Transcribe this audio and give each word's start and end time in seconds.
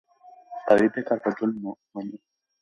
قوي 0.67 0.87
فکر 0.95 1.17
بدلون 1.23 1.53
مني 1.93 2.17